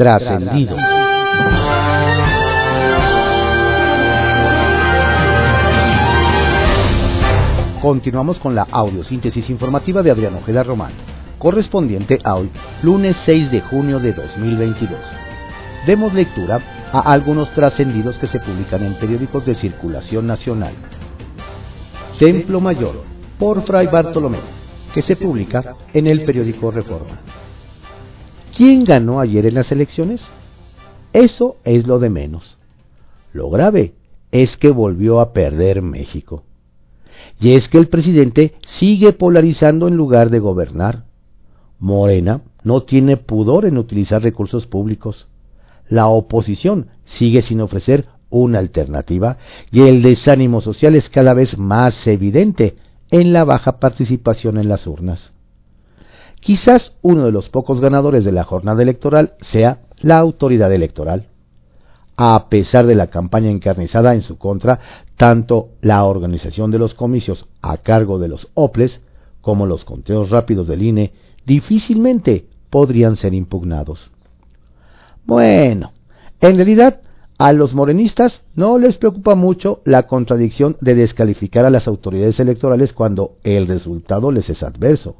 [0.00, 0.78] trascendido.
[7.82, 10.92] Continuamos con la audiosíntesis informativa de Adrián Ojeda Román,
[11.38, 12.50] correspondiente a hoy,
[12.82, 14.98] lunes 6 de junio de 2022.
[15.86, 16.60] Demos lectura
[16.92, 20.72] a algunos trascendidos que se publican en periódicos de circulación nacional.
[22.18, 23.02] Templo Mayor,
[23.38, 24.40] por Fray Bartolomé,
[24.94, 27.20] que se publica en el periódico Reforma.
[28.60, 30.20] ¿Quién ganó ayer en las elecciones?
[31.14, 32.58] Eso es lo de menos.
[33.32, 33.94] Lo grave
[34.32, 36.42] es que volvió a perder México.
[37.40, 41.04] Y es que el presidente sigue polarizando en lugar de gobernar.
[41.78, 45.26] Morena no tiene pudor en utilizar recursos públicos.
[45.88, 49.38] La oposición sigue sin ofrecer una alternativa
[49.72, 52.76] y el desánimo social es cada vez más evidente
[53.10, 55.32] en la baja participación en las urnas.
[56.40, 61.26] Quizás uno de los pocos ganadores de la jornada electoral sea la autoridad electoral
[62.22, 64.78] a pesar de la campaña encarnizada en su contra,
[65.16, 69.00] tanto la organización de los comicios a cargo de los OPLES
[69.40, 71.14] como los conteos rápidos del INE
[71.46, 74.10] difícilmente podrían ser impugnados.
[75.24, 75.92] Bueno,
[76.42, 77.00] en realidad
[77.38, 82.92] a los morenistas no les preocupa mucho la contradicción de descalificar a las autoridades electorales
[82.92, 85.16] cuando el resultado les es adverso,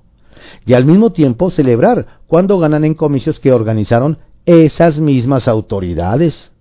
[0.66, 6.52] y al mismo tiempo celebrar cuando ganan en comicios que organizaron esas mismas autoridades.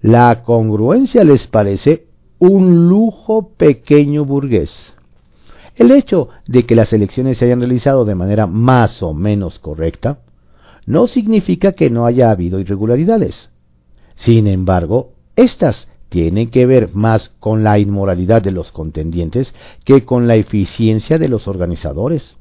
[0.00, 2.06] La congruencia les parece
[2.38, 4.70] un lujo pequeño burgués.
[5.74, 10.20] El hecho de que las elecciones se hayan realizado de manera más o menos correcta
[10.86, 13.50] no significa que no haya habido irregularidades.
[14.16, 19.52] Sin embargo, estas tienen que ver más con la inmoralidad de los contendientes
[19.84, 22.36] que con la eficiencia de los organizadores.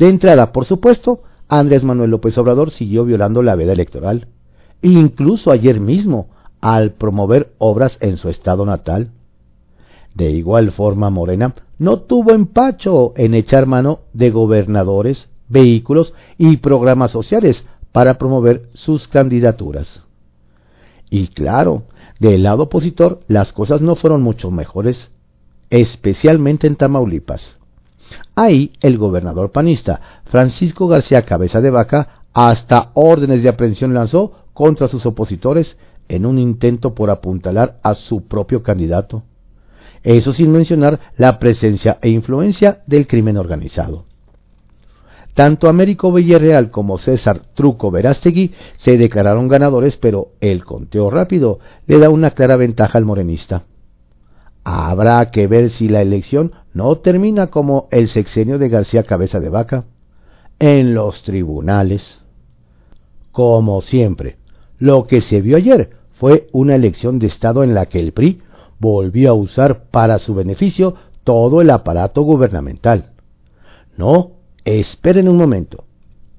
[0.00, 4.28] De entrada, por supuesto, Andrés Manuel López Obrador siguió violando la veda electoral.
[4.80, 6.30] Incluso ayer mismo,
[6.62, 9.10] al promover obras en su estado natal.
[10.14, 17.10] De igual forma, Morena no tuvo empacho en echar mano de gobernadores, vehículos y programas
[17.10, 17.62] sociales
[17.92, 20.02] para promover sus candidaturas.
[21.10, 21.82] Y claro,
[22.18, 25.10] del lado opositor las cosas no fueron mucho mejores,
[25.68, 27.59] especialmente en Tamaulipas.
[28.34, 34.88] Ahí el gobernador panista Francisco García Cabeza de Vaca hasta órdenes de aprehensión lanzó contra
[34.88, 35.76] sus opositores
[36.08, 39.22] en un intento por apuntalar a su propio candidato.
[40.02, 44.04] Eso sin mencionar la presencia e influencia del crimen organizado.
[45.34, 51.98] Tanto Américo Villarreal como César Truco Verástegui se declararon ganadores, pero el conteo rápido le
[51.98, 53.62] da una clara ventaja al morenista.
[54.72, 59.48] Habrá que ver si la elección no termina como el sexenio de García Cabeza de
[59.48, 59.86] Vaca,
[60.60, 62.20] en los tribunales.
[63.32, 64.36] Como siempre,
[64.78, 68.42] lo que se vio ayer fue una elección de Estado en la que el PRI
[68.78, 70.94] volvió a usar para su beneficio
[71.24, 73.10] todo el aparato gubernamental.
[73.96, 75.82] No, esperen un momento.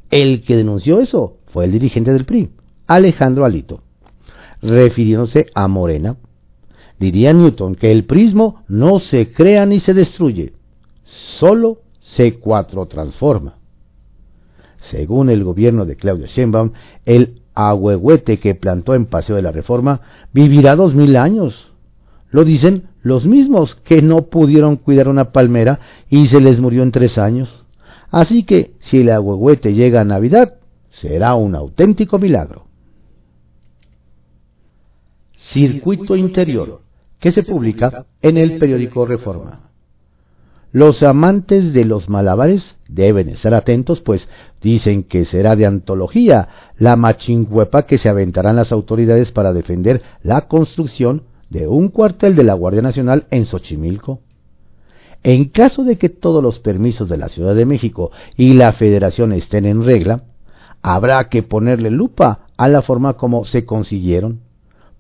[0.09, 2.49] El que denunció eso fue el dirigente del PRI,
[2.87, 3.81] Alejandro Alito.
[4.61, 6.15] Refiriéndose a Morena,
[7.01, 10.53] diría Newton que el prismo no se crea ni se destruye,
[11.39, 11.79] solo
[12.15, 13.55] se cuatro transforma.
[14.91, 16.73] Según el gobierno de Claudio Sheinbaum,
[17.05, 20.01] el ahuehuete que plantó en Paseo de la Reforma
[20.31, 21.71] vivirá dos mil años.
[22.29, 26.91] Lo dicen los mismos que no pudieron cuidar una palmera y se les murió en
[26.91, 27.65] tres años.
[28.11, 30.59] Así que si el ahuehuete llega a Navidad,
[31.01, 32.65] será un auténtico milagro.
[35.51, 36.81] Circuito Interior,
[37.21, 39.69] que se publica en el periódico Reforma.
[40.73, 44.27] Los amantes de los malabares deben estar atentos, pues
[44.61, 50.47] dicen que será de antología la machingüepa que se aventarán las autoridades para defender la
[50.47, 54.21] construcción de un cuartel de la Guardia Nacional en Xochimilco.
[55.23, 59.33] En caso de que todos los permisos de la Ciudad de México y la Federación
[59.33, 60.23] estén en regla,
[60.81, 64.39] habrá que ponerle lupa a la forma como se consiguieron,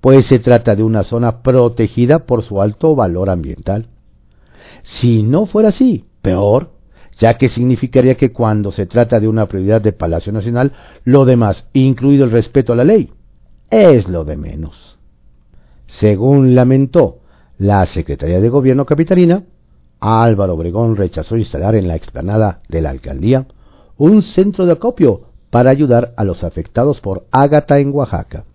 [0.01, 3.87] pues se trata de una zona protegida por su alto valor ambiental.
[4.99, 6.71] Si no fuera así, peor,
[7.19, 11.67] ya que significaría que cuando se trata de una prioridad de Palacio Nacional, lo demás,
[11.73, 13.11] incluido el respeto a la ley,
[13.69, 14.97] es lo de menos.
[15.85, 17.19] Según lamentó
[17.59, 19.43] la Secretaría de Gobierno capitalina,
[19.99, 23.45] Álvaro Obregón rechazó instalar en la explanada de la alcaldía
[23.97, 28.45] un centro de acopio para ayudar a los afectados por Ágata en Oaxaca.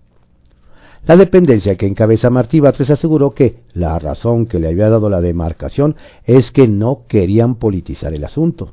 [1.07, 5.21] La dependencia que encabeza Martí Batres aseguró que la razón que le había dado la
[5.21, 5.95] demarcación
[6.25, 8.73] es que no querían politizar el asunto.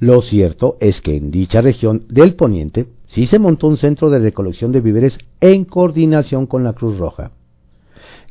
[0.00, 4.18] Lo cierto es que en dicha región del poniente sí se montó un centro de
[4.18, 7.30] recolección de víveres en coordinación con la Cruz Roja.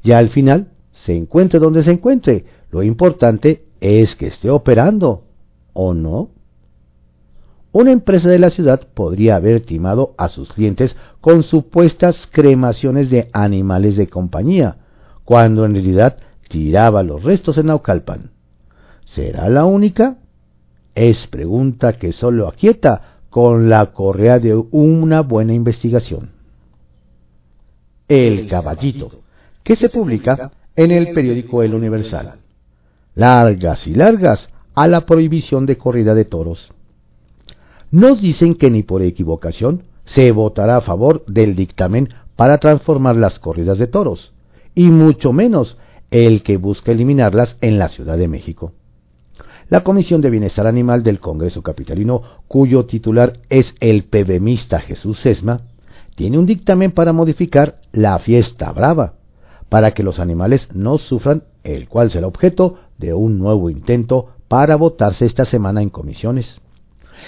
[0.03, 0.67] Ya al final,
[1.05, 5.23] se encuentre donde se encuentre, lo importante es que esté operando,
[5.71, 6.29] ¿o no?
[7.71, 13.29] Una empresa de la ciudad podría haber timado a sus clientes con supuestas cremaciones de
[13.31, 14.77] animales de compañía,
[15.23, 16.17] cuando en realidad
[16.49, 18.31] tiraba los restos en Naucalpan.
[19.15, 20.17] ¿Será la única?
[20.95, 26.31] Es pregunta que solo aquieta con la correa de una buena investigación.
[28.07, 29.21] El caballito,
[29.63, 32.39] que se publica en el periódico El Universal.
[33.15, 36.71] Largas y largas a la prohibición de corrida de toros.
[37.91, 43.39] Nos dicen que ni por equivocación se votará a favor del dictamen para transformar las
[43.39, 44.33] corridas de toros,
[44.75, 45.77] y mucho menos
[46.09, 48.73] el que busca eliminarlas en la Ciudad de México.
[49.69, 55.61] La Comisión de Bienestar Animal del Congreso Capitalino, cuyo titular es el PBMista Jesús Sesma,
[56.15, 59.13] tiene un dictamen para modificar la fiesta brava,
[59.69, 64.75] para que los animales no sufran, el cual será objeto de un nuevo intento para
[64.75, 66.59] votarse esta semana en comisiones.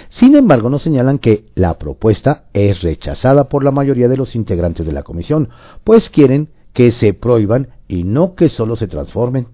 [0.10, 4.86] Sin embargo, nos señalan que la propuesta es rechazada por la mayoría de los integrantes
[4.86, 5.50] de la comisión,
[5.84, 9.48] pues quieren que se prohíban y no que solo se transformen.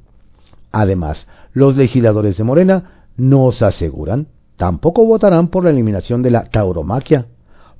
[0.71, 4.27] Además, los legisladores de Morena nos aseguran
[4.57, 7.27] tampoco votarán por la eliminación de la tauromaquia,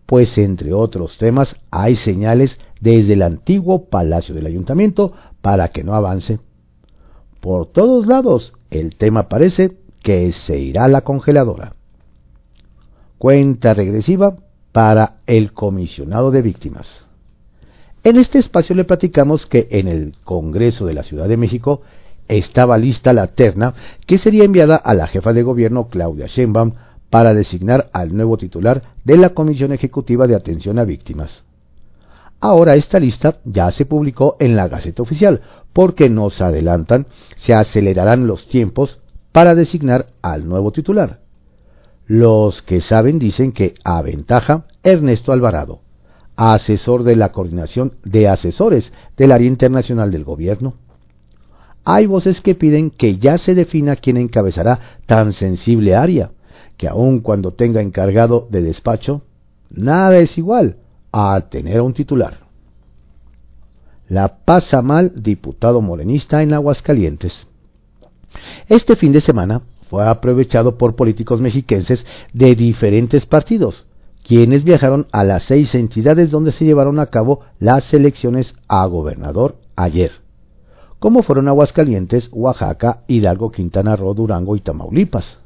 [0.06, 5.94] pues entre otros temas hay señales desde el antiguo Palacio del Ayuntamiento para que no
[5.94, 6.40] avance.
[7.42, 11.74] Por todos lados, el tema parece que se irá a la congeladora.
[13.20, 14.38] Cuenta regresiva
[14.72, 16.88] para el comisionado de víctimas.
[18.06, 21.82] En este espacio le platicamos que en el Congreso de la Ciudad de México
[22.30, 23.74] estaba lista la terna
[24.08, 26.76] que sería enviada a la jefa de gobierno Claudia Sheinbaum
[27.10, 31.44] para designar al nuevo titular de la Comisión Ejecutiva de Atención a Víctimas.
[32.40, 35.42] Ahora esta lista ya se publicó en la Gaceta Oficial,
[35.74, 38.98] porque nos adelantan, se acelerarán los tiempos
[39.34, 41.20] para designar al nuevo titular.
[42.10, 45.82] Los que saben dicen que aventaja Ernesto Alvarado,
[46.36, 50.74] asesor de la coordinación de asesores del área internacional del gobierno.
[51.86, 56.32] Hay voces que piden que ya se defina quién encabezará tan sensible área,
[56.78, 59.22] que aun cuando tenga encargado de despacho,
[59.70, 60.78] nada es igual
[61.12, 62.40] a tener a un titular.
[64.08, 67.46] La pasa mal diputado morenista en Aguascalientes.
[68.68, 73.86] Este fin de semana fue aprovechado por políticos mexiquenses de diferentes partidos,
[74.24, 79.56] quienes viajaron a las seis entidades donde se llevaron a cabo las elecciones a gobernador
[79.76, 80.12] ayer,
[81.00, 85.40] como fueron Aguascalientes, Oaxaca, Hidalgo, Quintana Roo, Durango y Tamaulipas.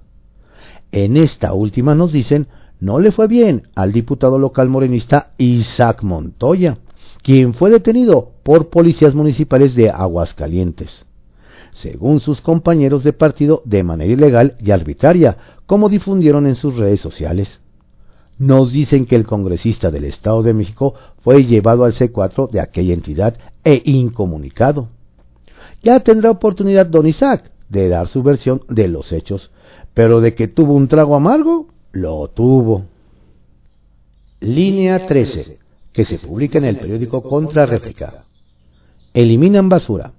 [0.92, 2.48] En esta última nos dicen
[2.82, 6.80] no le fue bien al diputado local morenista Isaac Montoya,
[7.22, 11.06] quien fue detenido por policías municipales de Aguascalientes
[11.76, 17.00] según sus compañeros de partido, de manera ilegal y arbitraria, como difundieron en sus redes
[17.00, 17.60] sociales.
[18.40, 22.94] Nos dicen que el congresista del Estado de México fue llevado al C4 de aquella
[22.94, 24.90] entidad e incomunicado.
[25.82, 29.52] Ya tendrá oportunidad don Isaac de dar su versión de los hechos,
[29.94, 32.86] pero de que tuvo un trago amargo, lo tuvo.
[34.40, 35.60] Línea 13,
[35.94, 38.26] que se publica en el periódico Contra Réplica.
[39.14, 40.12] Eliminan basura.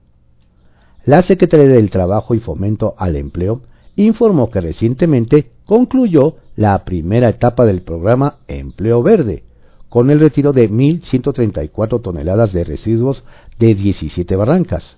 [1.06, 3.60] La Secretaría del Trabajo y Fomento al Empleo
[3.94, 9.44] informó que recientemente concluyó la primera etapa del programa Empleo Verde,
[9.90, 13.22] con el retiro de 1.134 toneladas de residuos
[13.58, 14.96] de 17 barrancas,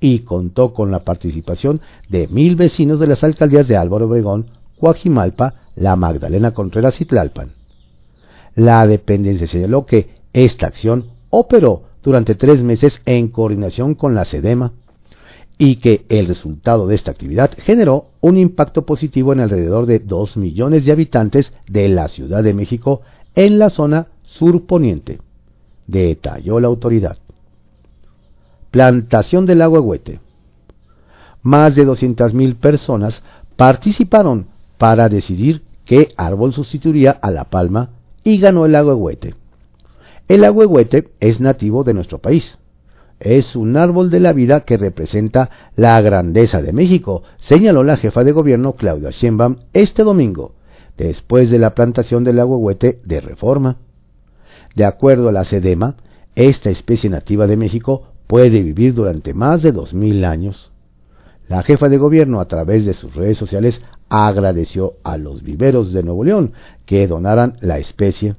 [0.00, 4.46] y contó con la participación de mil vecinos de las alcaldías de Álvaro Obregón,
[4.80, 7.52] Coajimalpa, La Magdalena Contreras y Tlalpan.
[8.56, 14.72] La dependencia señaló que esta acción operó durante tres meses en coordinación con la SEDEMA,
[15.58, 20.36] y que el resultado de esta actividad generó un impacto positivo en alrededor de 2
[20.36, 23.02] millones de habitantes de la Ciudad de México
[23.34, 25.18] en la zona surponiente,
[25.86, 27.18] detalló la autoridad.
[28.70, 30.20] Plantación del Huete.
[31.42, 33.14] Más de 200.000 personas
[33.56, 37.90] participaron para decidir qué árbol sustituiría a la palma
[38.24, 39.34] y ganó el Huete.
[40.28, 42.44] El Huete es nativo de nuestro país
[43.20, 48.24] es un árbol de la vida que representa la grandeza de México, señaló la jefa
[48.24, 50.54] de gobierno Claudia Sheinbaum este domingo,
[50.98, 53.76] después de la plantación del agüehuete de reforma.
[54.74, 55.96] De acuerdo a la SEDEMA,
[56.34, 60.70] esta especie nativa de México puede vivir durante más de dos mil años.
[61.48, 66.02] La jefa de gobierno, a través de sus redes sociales, agradeció a los viveros de
[66.02, 66.52] Nuevo León
[66.84, 68.34] que donaran la especie.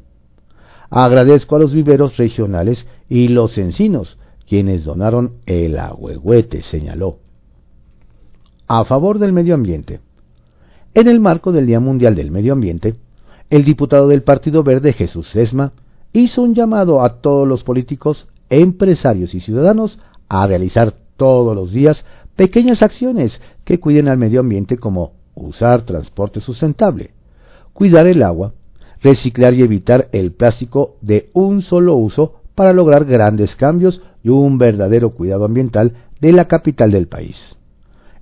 [0.89, 7.17] agradezco a los viveros regionales y los encinos, quienes donaron el agüehuete, señaló.
[8.67, 9.99] A favor del medio ambiente.
[10.93, 12.95] En el marco del Día Mundial del Medio Ambiente,
[13.49, 15.73] el diputado del Partido Verde, Jesús Sesma,
[16.13, 19.99] hizo un llamado a todos los políticos, empresarios y ciudadanos
[20.29, 22.03] a realizar todos los días
[22.35, 27.11] pequeñas acciones que cuiden al medio ambiente como usar transporte sustentable,
[27.73, 28.53] cuidar el agua,
[29.01, 34.57] reciclar y evitar el plástico de un solo uso para lograr grandes cambios y un
[34.57, 37.38] verdadero cuidado ambiental de la capital del país.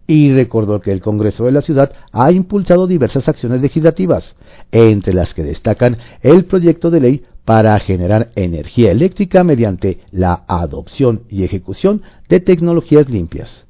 [0.07, 4.35] Y recordó que el Congreso de la ciudad ha impulsado diversas acciones legislativas,
[4.71, 11.23] entre las que destacan el proyecto de ley para generar energía eléctrica mediante la adopción
[11.29, 13.65] y ejecución de tecnologías limpias,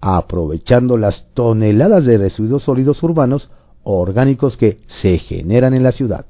[0.00, 3.50] aprovechando las toneladas de residuos sólidos urbanos
[3.82, 6.26] orgánicos que se generan en la ciudad.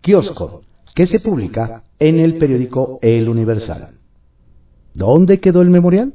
[0.00, 0.62] Kiosco,
[0.98, 3.90] que se publica en el periódico El Universal.
[4.94, 6.14] ¿Dónde quedó el memorial?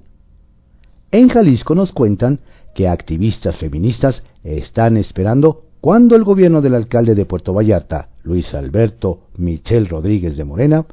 [1.09, 2.41] En Jalisco nos cuentan
[2.75, 9.29] que activistas feministas están esperando cuando el gobierno del alcalde de Puerto Vallarta, Luis Alberto
[9.37, 10.85] Michel Rodríguez de Morena,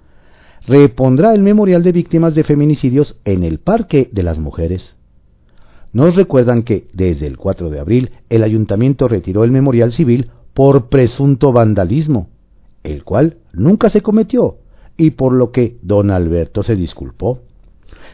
[0.69, 4.95] repondrá el memorial de víctimas de feminicidios en el Parque de las Mujeres.
[5.93, 10.91] Nos recuerdan que desde el 4 de abril el ayuntamiento retiró el memorial civil por
[10.91, 12.29] presunto vandalismo,
[12.83, 14.59] el cual nunca se cometió
[14.97, 17.41] y por lo que don Alberto se disculpó.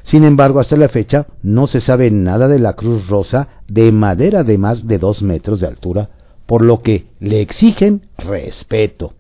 [0.05, 4.45] Sin embargo, hasta la fecha no se sabe nada de la Cruz Rosa de madera
[4.45, 6.11] de más de dos metros de altura
[6.47, 9.15] por lo que le exigen respeto.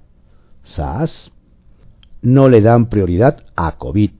[0.64, 1.32] SAS
[2.22, 4.10] no le dan prioridad a COVID.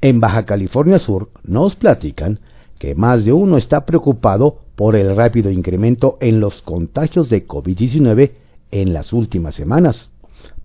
[0.00, 2.40] En Baja California Sur nos platican
[2.78, 8.32] que más de uno está preocupado por el rápido incremento en los contagios de COVID-19
[8.70, 10.10] en las últimas semanas,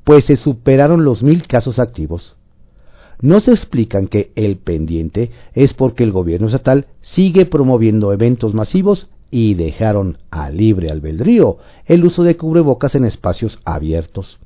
[0.03, 2.35] pues se superaron los mil casos activos.
[3.21, 9.53] Nos explican que el pendiente es porque el gobierno estatal sigue promoviendo eventos masivos y
[9.53, 14.39] dejaron a libre albedrío el uso de cubrebocas en espacios abiertos.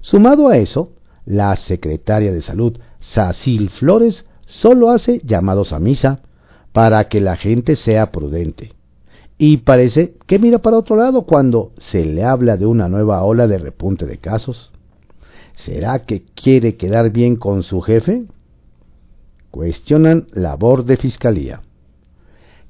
[0.00, 0.90] Sumado a eso,
[1.24, 2.78] la secretaria de Salud,
[3.14, 6.20] Sacil Flores, solo hace llamados a misa
[6.72, 8.72] para que la gente sea prudente.
[9.36, 13.46] Y parece que mira para otro lado cuando se le habla de una nueva ola
[13.46, 14.70] de repunte de casos.
[15.64, 18.24] ¿Será que quiere quedar bien con su jefe?
[19.50, 21.62] Cuestionan labor de fiscalía.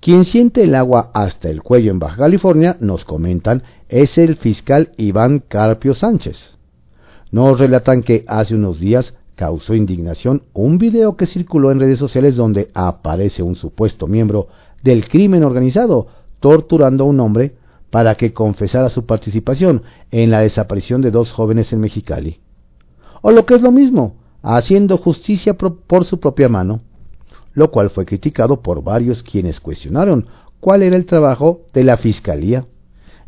[0.01, 4.91] Quien siente el agua hasta el cuello en Baja California, nos comentan, es el fiscal
[4.99, 6.37] Iván Carpio Sánchez.
[7.31, 12.37] Nos relatan que hace unos días causó indignación un video que circuló en redes sociales
[12.37, 14.49] donde aparece un supuesto miembro
[14.83, 16.07] del crimen organizado
[16.45, 17.55] torturando a un hombre
[17.91, 22.41] para que confesara su participación en la desaparición de dos jóvenes en Mexicali.
[23.23, 26.83] O lo que es lo mismo, haciendo justicia por su propia mano
[27.55, 30.27] lo cual fue criticado por varios quienes cuestionaron
[30.61, 32.67] cuál era el trabajo de la Fiscalía.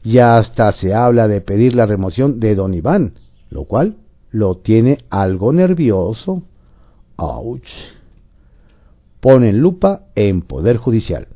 [0.05, 3.15] Ya hasta se habla de pedir la remoción de don Iván,
[3.51, 3.97] lo cual
[4.31, 6.43] lo tiene algo nervioso.
[7.17, 7.63] ¡Auch!
[9.21, 11.29] Ponen lupa en Poder Judicial.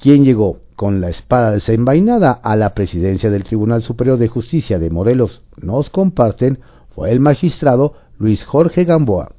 [0.00, 4.88] ¿Quién llegó con la espada desenvainada a la presidencia del Tribunal Superior de Justicia de
[4.88, 6.60] Morelos, nos comparten,
[6.94, 9.32] fue el magistrado Luis Jorge Gamboa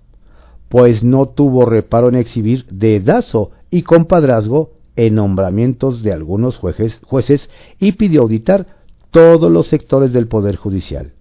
[0.69, 7.93] pues no tuvo reparo en exhibir dedazo y compadrazgo en nombramientos de algunos jueces, y
[7.93, 8.67] pidió auditar
[9.10, 11.13] todos los sectores del Poder Judicial.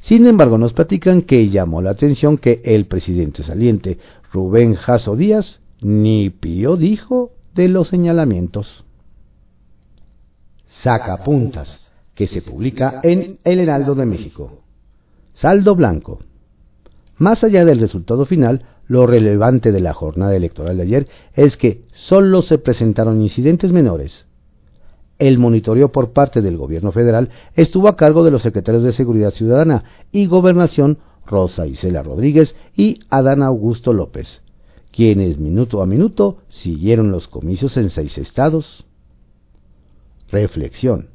[0.00, 3.98] Sin embargo, nos platican que llamó la atención que el presidente saliente,
[4.32, 8.84] Rubén Jasso Díaz, ni pío dijo de los señalamientos.
[10.84, 11.80] Sacapuntas,
[12.14, 14.60] que se publica en El Heraldo de México.
[15.32, 16.20] Saldo blanco.
[17.16, 21.84] Más allá del resultado final, lo relevante de la jornada electoral de ayer es que
[21.94, 24.26] solo se presentaron incidentes menores.
[25.18, 29.32] El monitoreo por parte del gobierno federal estuvo a cargo de los secretarios de Seguridad
[29.32, 34.28] Ciudadana y Gobernación Rosa Isela Rodríguez y Adán Augusto López,
[34.92, 38.84] quienes minuto a minuto siguieron los comicios en seis estados.
[40.30, 41.08] Reflexión.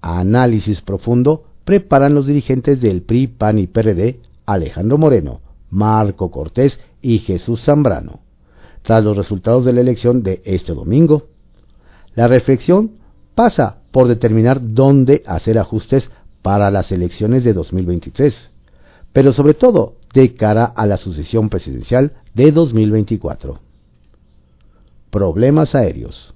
[0.00, 7.18] Análisis profundo preparan los dirigentes del PRI, PAN y PRD Alejandro Moreno, Marco Cortés y
[7.18, 8.20] Jesús Zambrano,
[8.82, 11.26] tras los resultados de la elección de este domingo.
[12.14, 12.92] La reflexión
[13.34, 16.08] pasa por determinar dónde hacer ajustes
[16.40, 18.34] para las elecciones de 2023,
[19.12, 23.60] pero sobre todo de cara a la sucesión presidencial de 2024.
[25.10, 26.34] Problemas aéreos.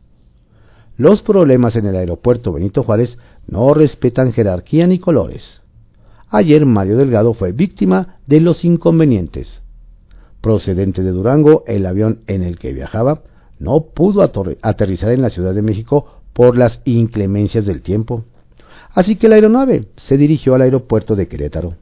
[0.97, 5.63] Los problemas en el aeropuerto Benito Juárez no respetan jerarquía ni colores
[6.33, 9.61] ayer Mario Delgado fue víctima de los inconvenientes.
[10.41, 13.21] Procedente de Durango, el avión en el que viajaba
[13.61, 18.25] no pudo aterrizar en la Ciudad de México por las inclemencias del tiempo.
[18.95, 21.75] Así que la aeronave se dirigió al aeropuerto de Querétaro,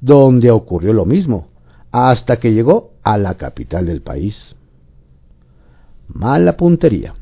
[0.00, 1.48] donde ocurrió lo mismo,
[1.92, 4.36] hasta que llegó a la capital del país.
[6.08, 7.14] Mala puntería.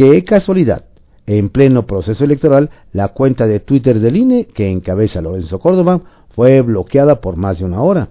[0.00, 0.86] Qué casualidad.
[1.26, 6.62] En pleno proceso electoral, la cuenta de Twitter del INE, que encabeza Lorenzo Córdoba, fue
[6.62, 8.08] bloqueada por más de una hora.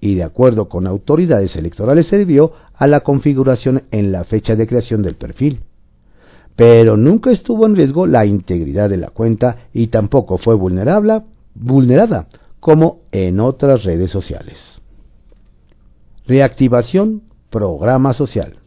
[0.00, 4.66] Y de acuerdo con autoridades electorales se debió a la configuración en la fecha de
[4.66, 5.60] creación del perfil.
[6.56, 11.26] Pero nunca estuvo en riesgo la integridad de la cuenta y tampoco fue vulnerada
[12.60, 14.56] como en otras redes sociales.
[16.26, 18.63] Reactivación Programa Social.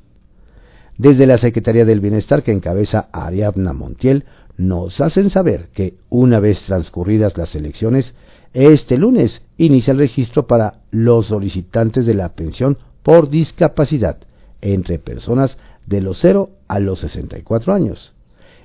[0.98, 4.25] Desde la Secretaría del Bienestar que encabeza Ariadna Montiel,
[4.58, 8.13] nos hacen saber que, una vez transcurridas las elecciones,
[8.54, 14.18] este lunes inicia el registro para los solicitantes de la pensión por discapacidad
[14.62, 18.13] entre personas de los 0 a los 64 años,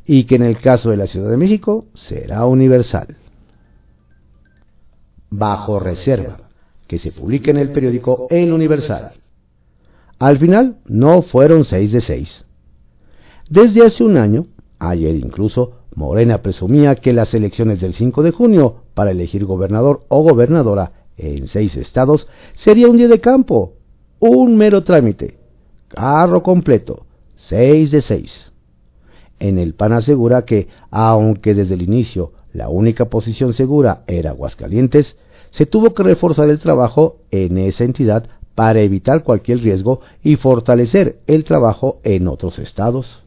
[0.06, 3.16] y que en el caso de la Ciudad de México será universal
[5.32, 6.36] bajo reserva,
[6.86, 9.12] que se publique en el periódico El Universal.
[10.22, 12.28] Al final no fueron seis de seis.
[13.50, 14.46] Desde hace un año,
[14.78, 20.22] ayer incluso, Morena presumía que las elecciones del 5 de junio para elegir gobernador o
[20.22, 22.28] gobernadora en seis estados
[22.64, 23.72] sería un día de campo,
[24.20, 25.38] un mero trámite,
[25.88, 27.04] carro completo,
[27.48, 28.30] seis de seis.
[29.40, 35.16] En el PAN asegura que, aunque desde el inicio la única posición segura era Aguascalientes,
[35.50, 41.21] se tuvo que reforzar el trabajo en esa entidad para evitar cualquier riesgo y fortalecer
[41.26, 43.23] el trabajo en otros estados.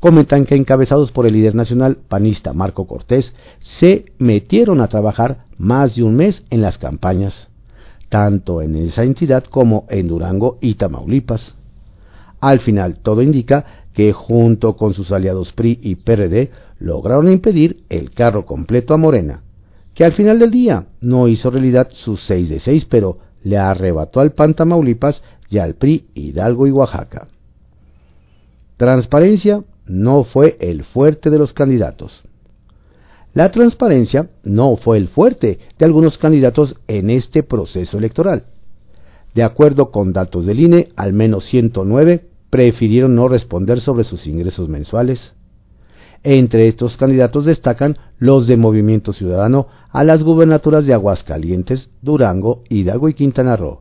[0.00, 3.32] Comentan que encabezados por el líder nacional panista Marco Cortés,
[3.80, 7.48] se metieron a trabajar más de un mes en las campañas,
[8.08, 11.54] tanto en esa entidad como en Durango y Tamaulipas.
[12.40, 18.12] Al final, todo indica que junto con sus aliados PRI y PRD lograron impedir el
[18.12, 19.42] carro completo a Morena,
[19.94, 24.20] que al final del día no hizo realidad sus seis de seis, pero le arrebató
[24.20, 27.28] al PAN Tamaulipas y al PRI Hidalgo y Oaxaca.
[28.76, 32.22] Transparencia no fue el fuerte de los candidatos.
[33.34, 38.44] La transparencia no fue el fuerte de algunos candidatos en este proceso electoral.
[39.34, 44.68] De acuerdo con datos del INE, al menos 109 prefirieron no responder sobre sus ingresos
[44.68, 45.20] mensuales.
[46.24, 53.08] Entre estos candidatos destacan los de Movimiento Ciudadano a las gubernaturas de Aguascalientes, Durango, Hidalgo
[53.08, 53.80] y Quintana Roo,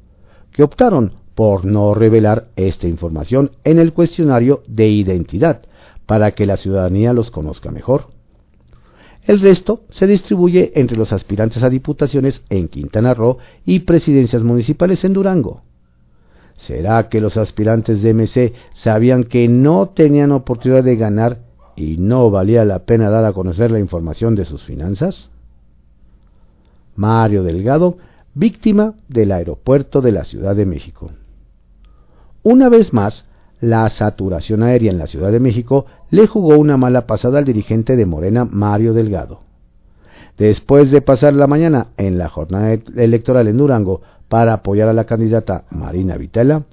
[0.52, 5.62] que optaron por no revelar esta información en el cuestionario de identidad
[6.06, 8.08] para que la ciudadanía los conozca mejor.
[9.26, 15.04] El resto se distribuye entre los aspirantes a diputaciones en Quintana Roo y presidencias municipales
[15.04, 15.64] en Durango.
[16.66, 21.40] ¿Será que los aspirantes de MC sabían que no tenían oportunidad de ganar
[21.76, 25.30] y no valía la pena dar a conocer la información de sus finanzas?
[26.98, 27.98] Mario Delgado,
[28.34, 31.12] víctima del aeropuerto de la Ciudad de México.
[32.44, 33.24] Una vez más,
[33.62, 37.96] la saturación aérea en la Ciudad de México le jugó una mala pasada al dirigente
[37.96, 39.42] de Morena, Mario Delgado.
[40.38, 45.06] Después de pasar la mañana en la jornada electoral en Durango para apoyar a la
[45.06, 46.64] candidata Marina Vitela,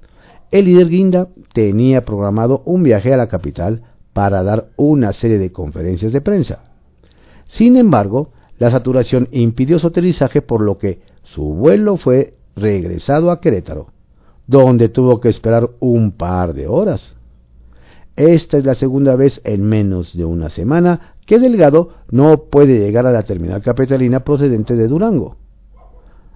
[0.50, 3.82] el líder Guinda tenía programado un viaje a la capital
[4.12, 6.60] para dar una serie de conferencias de prensa.
[7.48, 13.40] Sin embargo, la saturación impidió su aterrizaje por lo que su vuelo fue regresado a
[13.40, 13.88] Querétaro,
[14.46, 17.14] donde tuvo que esperar un par de horas.
[18.16, 23.06] Esta es la segunda vez en menos de una semana que Delgado no puede llegar
[23.06, 25.36] a la terminal capitalina procedente de Durango.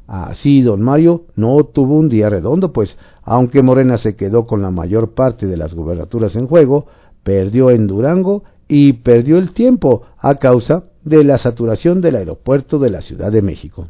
[0.08, 4.70] Así, don Mario no tuvo un día redondo, pues, aunque Morena se quedó con la
[4.70, 6.86] mayor parte de las gubernaturas en juego,
[7.22, 12.90] perdió en Durango y perdió el tiempo a causa de la saturación del aeropuerto de
[12.90, 13.88] la Ciudad de México.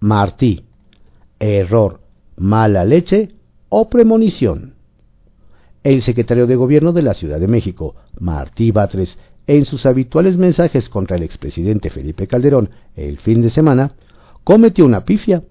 [0.00, 0.64] Martí.
[1.38, 2.00] Error,
[2.36, 3.30] mala leche
[3.68, 4.74] o premonición.
[5.82, 10.88] El secretario de Gobierno de la Ciudad de México, Martí Batres, en sus habituales mensajes
[10.88, 13.92] contra el expresidente Felipe Calderón el fin de semana,
[14.44, 15.42] cometió una pifia.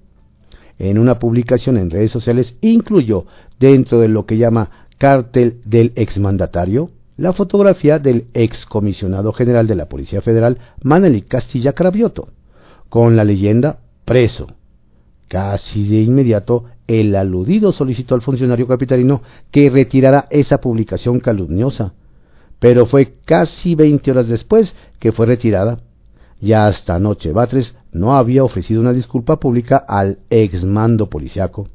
[0.80, 3.26] En una publicación en redes sociales incluyó,
[3.60, 6.90] dentro de lo que llama cártel del exmandatario,
[7.22, 12.30] la fotografía del excomisionado general de la Policía Federal, Manelik Castilla Cravioto,
[12.90, 14.48] con la leyenda preso.
[15.28, 21.94] Casi de inmediato, el aludido solicitó al funcionario capitalino que retirara esa publicación calumniosa,
[22.58, 25.78] pero fue casi 20 horas después que fue retirada,
[26.40, 31.68] Ya hasta anoche Batres no había ofrecido una disculpa pública al exmando policiaco.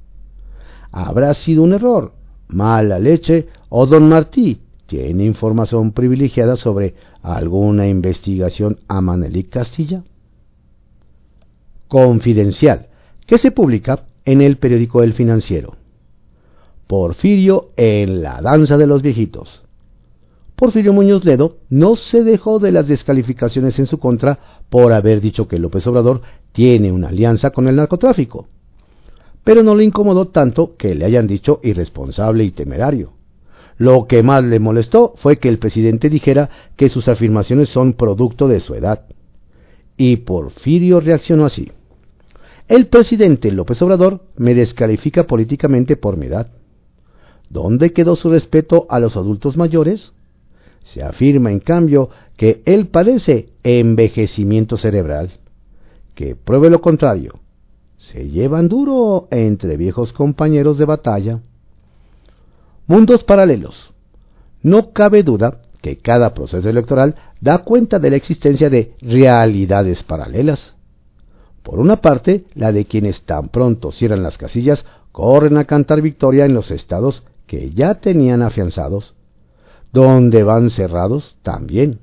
[0.90, 2.14] Habrá sido un error,
[2.48, 10.04] mala leche o don Martí tiene información privilegiada sobre alguna investigación a Manelik Castilla.
[11.88, 12.88] Confidencial,
[13.26, 15.76] que se publica en el periódico El Financiero.
[16.86, 19.62] Porfirio en la danza de los viejitos.
[20.54, 25.48] Porfirio Muñoz Ledo no se dejó de las descalificaciones en su contra por haber dicho
[25.48, 26.22] que López Obrador
[26.52, 28.46] tiene una alianza con el narcotráfico.
[29.44, 33.15] Pero no le incomodó tanto que le hayan dicho irresponsable y temerario.
[33.78, 38.48] Lo que más le molestó fue que el presidente dijera que sus afirmaciones son producto
[38.48, 39.06] de su edad.
[39.96, 41.70] Y Porfirio reaccionó así.
[42.68, 46.48] El presidente López Obrador me descalifica políticamente por mi edad.
[47.48, 50.12] ¿Dónde quedó su respeto a los adultos mayores?
[50.92, 55.32] Se afirma, en cambio, que él padece envejecimiento cerebral.
[56.14, 57.34] Que pruebe lo contrario.
[57.98, 61.40] Se llevan duro entre viejos compañeros de batalla.
[62.86, 63.74] Mundos paralelos.
[64.62, 70.60] No cabe duda que cada proceso electoral da cuenta de la existencia de realidades paralelas.
[71.62, 76.44] Por una parte, la de quienes tan pronto cierran las casillas corren a cantar victoria
[76.44, 79.14] en los estados que ya tenían afianzados.
[79.92, 82.00] Donde van cerrados, también.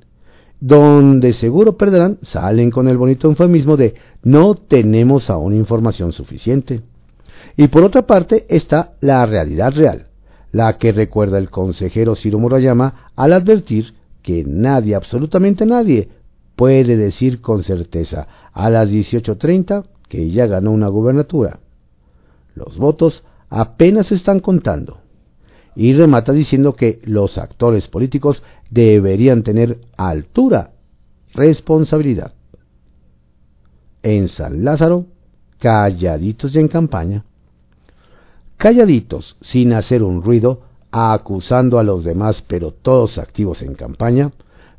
[0.59, 6.81] Donde seguro perderán, salen con el bonito eufemismo de no tenemos aún información suficiente.
[7.55, 10.07] Y por otra parte está la realidad real,
[10.53, 16.09] la que recuerda el consejero Ciro Murayama al advertir que nadie, absolutamente nadie,
[16.55, 21.59] puede decir con certeza a las 18.30 que ya ganó una gubernatura.
[22.55, 24.99] Los votos apenas se están contando.
[25.75, 30.73] Y remata diciendo que los actores políticos deberían tener altura,
[31.33, 32.33] responsabilidad.
[34.03, 35.07] En San Lázaro,
[35.57, 37.25] calladitos y en campaña
[38.63, 44.31] calladitos, sin hacer un ruido, acusando a los demás, pero todos activos en campaña,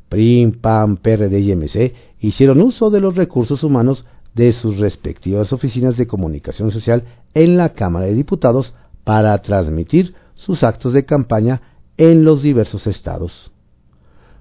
[0.09, 5.97] PRIM, PAN, PRD y MC hicieron uso de los recursos humanos de sus respectivas oficinas
[5.97, 7.03] de comunicación social
[7.35, 11.61] en la Cámara de Diputados para transmitir sus actos de campaña
[11.97, 13.51] en los diversos estados.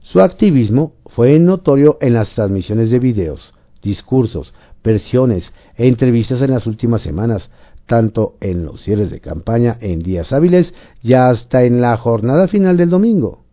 [0.00, 3.52] Su activismo fue notorio en las transmisiones de videos,
[3.83, 5.44] discursos, versiones
[5.76, 7.50] e entrevistas en las últimas semanas,
[7.87, 12.77] tanto en los cierres de campaña en días hábiles y hasta en la jornada final
[12.77, 13.44] del domingo.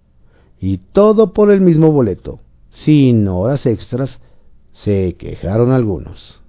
[0.60, 2.39] Y todo por el mismo boleto,
[2.86, 4.20] sin horas extras,
[4.74, 6.39] se quejaron algunos.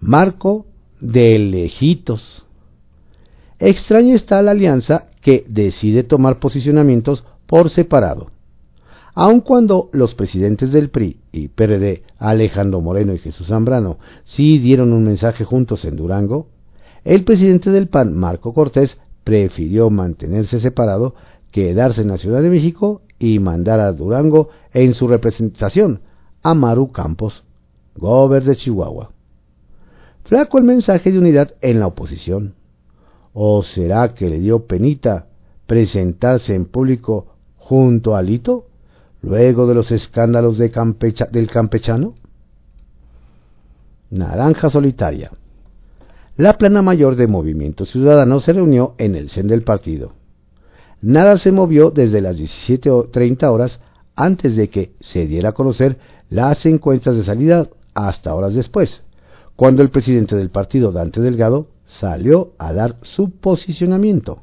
[0.00, 0.66] Marco
[1.00, 2.44] de lejitos.
[3.58, 8.32] Extraña está la alianza que decide tomar posicionamientos por separado
[9.14, 14.92] aun cuando los presidentes del PRI y PRD, Alejandro Moreno y Jesús Zambrano, sí dieron
[14.92, 16.48] un mensaje juntos en Durango,
[17.04, 21.14] el presidente del PAN, Marco Cortés, prefirió mantenerse separado,
[21.50, 26.00] quedarse en la Ciudad de México y mandar a Durango en su representación
[26.42, 27.44] a Maru Campos,
[27.96, 29.10] gober de Chihuahua.
[30.24, 32.54] Flaco el mensaje de unidad en la oposición.
[33.34, 35.26] ¿O será que le dio penita
[35.66, 38.66] presentarse en público junto a Lito?
[39.22, 40.72] Luego de los escándalos de
[41.30, 42.14] del campechano?
[44.10, 45.30] Naranja Solitaria.
[46.36, 50.12] La plana mayor de Movimiento Ciudadano se reunió en el CEN del partido.
[51.00, 53.80] Nada se movió desde las 17.30 horas
[54.14, 55.98] antes de que se diera a conocer
[56.30, 59.02] las encuestas de salida hasta horas después,
[59.56, 61.68] cuando el presidente del partido, Dante Delgado,
[62.00, 64.40] salió a dar su posicionamiento.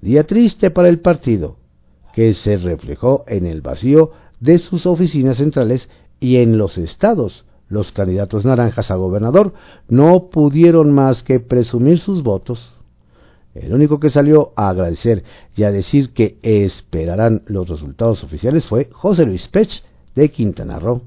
[0.00, 1.56] Día triste para el partido,
[2.20, 5.88] que se reflejó en el vacío de sus oficinas centrales
[6.20, 7.46] y en los estados.
[7.70, 9.54] Los candidatos naranjas a gobernador
[9.88, 12.74] no pudieron más que presumir sus votos.
[13.54, 15.24] El único que salió a agradecer
[15.56, 19.82] y a decir que esperarán los resultados oficiales fue José Luis Pech
[20.14, 21.00] de Quintana Roo.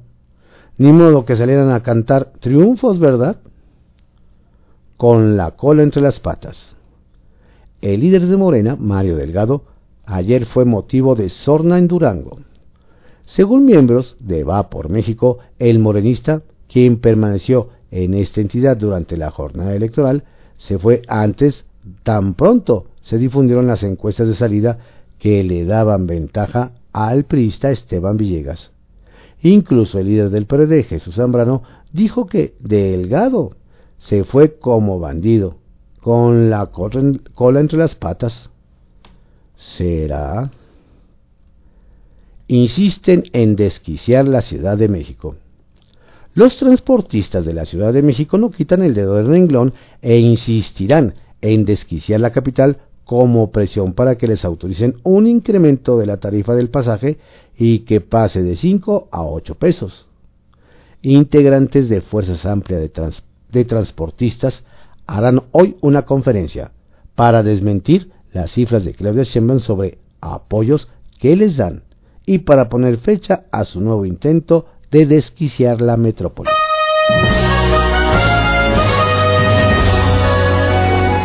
[0.80, 3.38] Ni modo que salieran a cantar triunfos, ¿verdad?
[4.98, 6.58] Con la cola entre las patas.
[7.82, 9.66] El líder de Morena, Mario Delgado,
[10.06, 12.40] ayer fue motivo de sorna en Durango.
[13.26, 19.32] Según miembros de Va por México, el morenista, quien permaneció en esta entidad durante la
[19.32, 20.24] jornada electoral,
[20.58, 21.66] se fue antes,
[22.04, 24.80] tan pronto se difundieron las encuestas de salida
[25.20, 28.72] que le daban ventaja al priista Esteban Villegas.
[29.42, 33.52] Incluso el líder del PRD, Jesús Zambrano, dijo que Delgado
[34.00, 35.56] se fue como bandido,
[36.02, 38.50] con la cola entre las patas.
[39.78, 40.52] ¿Será?
[42.48, 45.36] insisten en desquiciar la Ciudad de México.
[46.36, 51.16] Los transportistas de la Ciudad de México no quitan el dedo del renglón e insistirán
[51.42, 56.54] en desquiciar la capital como presión para que les autoricen un incremento de la tarifa
[56.54, 57.18] del pasaje
[57.58, 60.08] y que pase de 5 a 8 pesos.
[61.02, 62.90] Integrantes de Fuerzas Amplias
[63.52, 64.64] de, Transportistas
[65.06, 66.72] harán hoy una conferencia
[67.14, 70.88] para desmentir las cifras de Claudia Sheinbaum sobre apoyos
[71.20, 71.84] que les dan
[72.26, 76.50] y para poner fecha a su nuevo intento de desquiciar la metrópoli.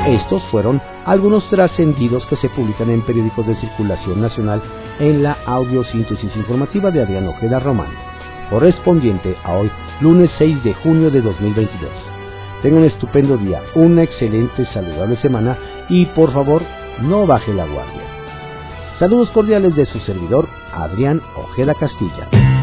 [0.09, 4.63] Estos fueron algunos trascendidos que se publican en periódicos de circulación nacional
[4.99, 7.91] en la audiosíntesis informativa de Adrián Ojeda Román,
[8.49, 11.91] correspondiente a hoy, lunes 6 de junio de 2022.
[12.63, 15.59] Tengan un estupendo día, una excelente, saludable semana
[15.91, 16.63] y por favor,
[17.01, 18.03] no baje la guardia.
[18.99, 22.58] Saludos cordiales de su servidor, Adrián Ojeda Castilla.